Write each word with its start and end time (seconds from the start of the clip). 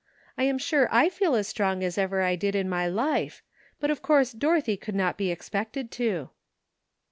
I 0.35 0.45
am 0.45 0.57
sure 0.57 0.87
I 0.89 1.09
feel 1.09 1.35
as 1.35 1.47
strong 1.47 1.83
as 1.83 1.95
I 1.95 2.01
ever 2.01 2.35
did 2.35 2.55
in 2.55 2.67
my 2.67 2.87
life, 2.87 3.43
but 3.79 3.91
of 3.91 4.01
course 4.01 4.31
Dorothy 4.33 4.75
could 4.75 4.95
not 4.95 5.15
be 5.15 5.29
expected 5.29 5.91
to." 5.91 6.31